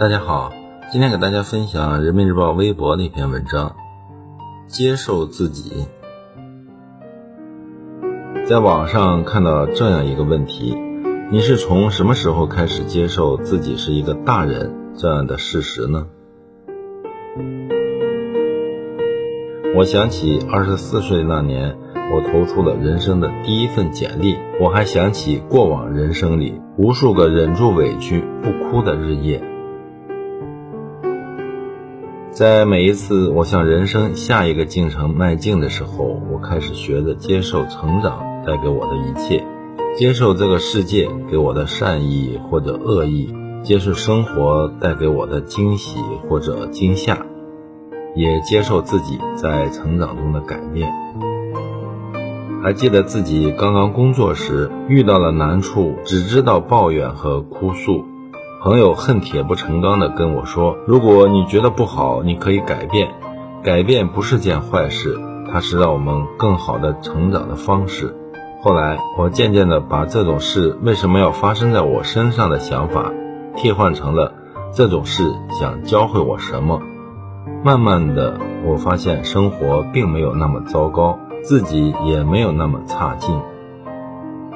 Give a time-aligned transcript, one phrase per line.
[0.00, 0.50] 大家好，
[0.90, 3.76] 今天给大家分享人民日报微博的一篇文章：
[4.66, 5.86] 接受自己。
[8.46, 10.74] 在网上看到这样一个问题：
[11.30, 16.06] 你是从什么时候开始接受自己是一个大人这样的事实呢？
[19.76, 21.76] 我想起二十四岁那年，
[22.14, 24.38] 我投出了人生的第一份简历。
[24.62, 29.42] 我还想起过往人生里无数个忍住委屈不哭的日夜。
[32.32, 39.44] 在每一次我向人生下一个进程迈进的时候，我开始学着接受成长带给我的一切，
[39.96, 43.34] 接受这个世界给我的善意或者恶意，
[43.64, 45.98] 接受生活带给我的惊喜
[46.28, 47.26] 或者惊吓。
[48.16, 50.90] 也接受自己在成长中的改变。
[52.62, 58.04] 还记得自己刚刚工作时遇到了难处，只知道抱怨和哭诉。
[58.62, 63.08] 朋友恨铁不成钢地跟我说：“如果你觉得不好，你可以改变。
[63.62, 65.18] 改变不是件坏事，
[65.50, 68.14] 它是让我们更好的成长的方式。”
[68.60, 73.10] 后来，我渐渐地把这种事为什么要发生在我身上的想法，
[73.56, 74.34] 替换成了
[74.74, 75.24] 这种事
[75.58, 76.82] 想教会我什么。
[77.64, 83.40] 慢慢的，我发现生活并没有那么糟糕，自己也没有那么差劲。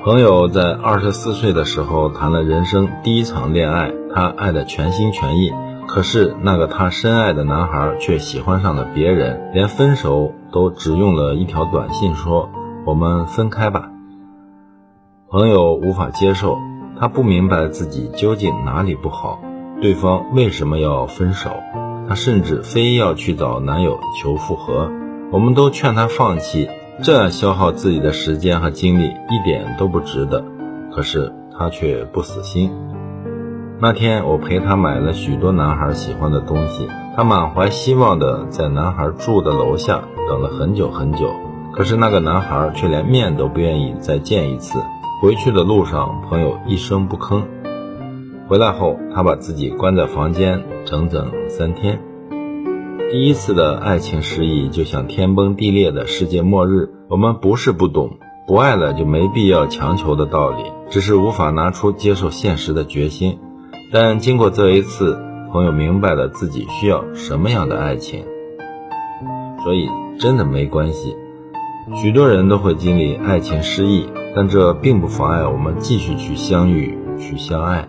[0.05, 5.51] 朋友在二十四岁的时候谈了人生第一场恋爱，他爱的全心全意，
[5.89, 12.51] 可是那个他深爱的男孩却喜欢上了别人，连分手都只用了一条短信说
[12.85, 13.89] ：“我们分开吧。”
[15.31, 16.59] 朋友无法接受，
[17.01, 19.41] 他不明白自己究竟哪里不好，
[19.81, 21.51] 对方为什么要分手。
[22.07, 24.93] 她甚至非要去找男友求复合，
[25.33, 26.69] 我们都劝她放弃，
[27.03, 30.45] 这样消耗自己的时间和精力一点都不值得。
[30.95, 32.71] 可是她却不死心。
[33.81, 41.29] 那天我陪她买了许多男孩喜欢的东西，她满怀希望的在男孩住的楼下等了很久很久，
[41.73, 44.79] 可是那个男孩却连面都不愿意再见一次。
[45.21, 47.43] 回去的路上，朋友一声不吭。
[48.47, 51.99] 回来后，他把自己关在房间整整三天。
[53.15, 56.91] 第一次的爱情失意，就像天崩地裂的世界末日。
[57.09, 63.39] 我们不是不懂，不爱了就没必要强求的道理，只是无法拿出接受现实的决心。
[63.93, 65.17] 但经过这一次，
[65.53, 68.25] 朋友明白了自己需要什么样的爱情。
[69.63, 69.89] 所以，
[70.19, 71.17] 真的没关系。
[71.95, 77.89] 许多人都会经历爱情失意，但这并不妨碍我们继续去相遇，去相爱。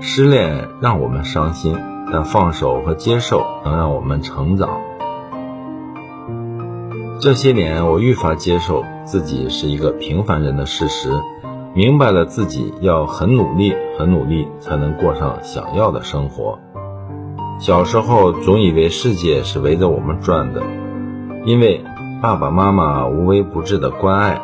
[0.00, 1.76] 失恋让我们伤心，
[2.12, 4.80] 但放手和接受能让我们成长。
[7.20, 11.10] 这些年，我愈发接受自己是一个平凡人的事实，
[11.74, 16.58] 明白了自己要很努力、很努力才能过上想要的生活。
[17.58, 20.62] 小时候总以为世界是围着我们转的，
[21.44, 21.84] 因为
[22.20, 24.40] 爸爸妈妈无微不至的关爱。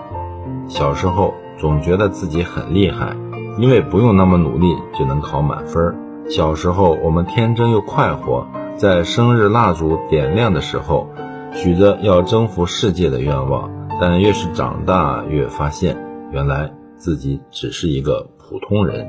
[0.68, 3.16] 小时候总觉得自己很厉害。
[3.58, 5.94] 因为不用那么努力就能考满分儿。
[6.30, 8.46] 小时候我们天真又快活，
[8.76, 11.08] 在生日蜡烛点亮的时候，
[11.52, 13.68] 许着要征服世界的愿望。
[14.00, 15.96] 但越是长大，越发现
[16.30, 19.08] 原来自己只是一个普通人。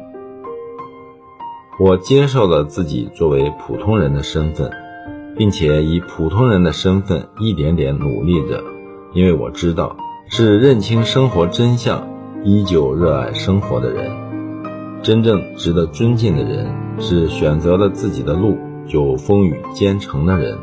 [1.80, 4.72] 我接受了自己作为普通人的身份，
[5.38, 8.64] 并且以普通人的身份一点点努力着，
[9.14, 9.96] 因为我知道，
[10.28, 12.10] 是认清生活真相，
[12.44, 14.31] 依旧热爱生活的人。
[15.04, 16.68] 真正值得尊敬的人，
[17.00, 18.56] 是选择了自己的路
[18.88, 20.56] 就风雨兼程的人。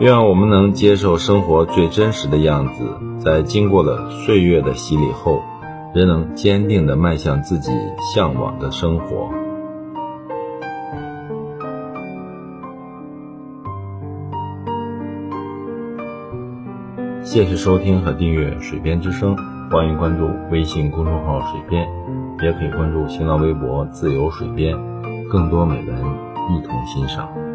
[0.00, 2.82] 愿我们能接受生活最真实的样子，
[3.18, 5.40] 在经过了岁月的洗礼后，
[5.94, 7.70] 仍能坚定地迈向自己
[8.14, 9.30] 向往的生活。
[17.22, 19.36] 谢谢收听和订阅《水边之声》。
[19.72, 21.88] 欢迎关注微信公众号“水边”，
[22.42, 24.76] 也可以关注新浪微博“自由水边”，
[25.30, 27.49] 更多美文一同欣赏。